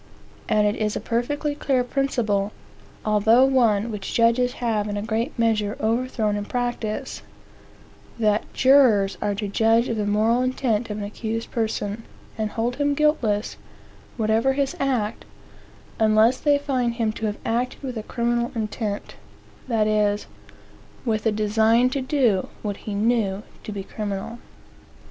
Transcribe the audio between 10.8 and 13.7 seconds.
of an accused person, and hold him guiltless,